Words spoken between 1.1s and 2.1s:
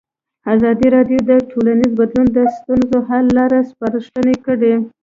د ټولنیز